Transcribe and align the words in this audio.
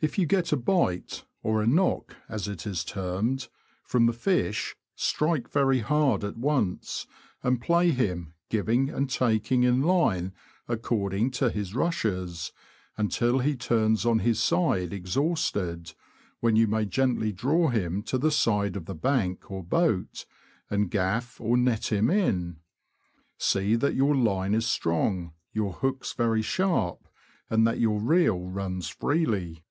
If 0.00 0.16
you 0.16 0.26
get 0.26 0.52
a" 0.52 0.56
knock,^' 1.44 2.14
as 2.28 2.46
it 2.46 2.68
is 2.68 2.84
termed 2.84 3.38
(a 3.42 3.46
bite), 3.46 3.48
from 3.82 4.06
the 4.06 4.12
fish, 4.12 4.76
strike 4.94 5.50
very 5.50 5.80
hard 5.80 6.22
at 6.22 6.36
once, 6.36 7.08
and 7.42 7.60
play 7.60 7.90
him, 7.90 8.34
giving 8.48 8.90
and 8.90 9.10
taking 9.10 9.64
in 9.64 9.82
line 9.82 10.34
according 10.68 11.32
to 11.32 11.50
his 11.50 11.74
rushes, 11.74 12.52
until 12.96 13.40
he 13.40 13.56
turns 13.56 14.06
on 14.06 14.20
his 14.20 14.40
side 14.40 14.92
exhausted, 14.92 15.92
when 16.38 16.54
you 16.54 16.68
may 16.68 16.84
gently 16.84 17.32
draw 17.32 17.66
him 17.66 18.04
to 18.04 18.18
the 18.18 18.30
side 18.30 18.76
of 18.76 18.84
the 18.86 18.94
bank 18.94 19.50
or 19.50 19.64
boat, 19.64 20.26
and 20.70 20.92
gaff 20.92 21.40
or 21.40 21.56
net 21.56 21.86
him 21.90 22.08
in. 22.08 22.60
See 23.36 23.74
that 23.74 23.96
your 23.96 24.14
line 24.14 24.54
is 24.54 24.64
strong, 24.66 25.32
your 25.52 25.72
hooks 25.72 26.12
very 26.12 26.42
sharp, 26.42 27.08
and 27.50 27.66
that 27.66 27.80
your 27.80 27.98
reel 28.00 28.38
runs 28.46 28.86
freely. 28.88 29.64